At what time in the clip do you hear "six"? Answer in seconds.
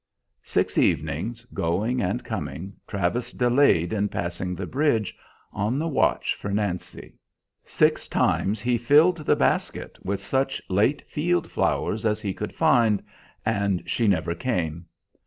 0.41-0.79, 7.67-8.07